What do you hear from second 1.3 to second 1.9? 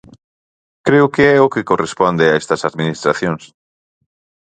é o que